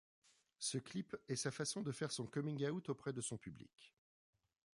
Ce 0.57 0.79
clip 0.79 1.15
est 1.27 1.35
sa 1.35 1.51
façon 1.51 1.83
de 1.83 1.91
faire 1.91 2.09
son 2.11 2.25
coming 2.25 2.65
out 2.67 2.89
auprès 2.89 3.13
de 3.13 3.21
son 3.21 3.37
public. 3.37 3.93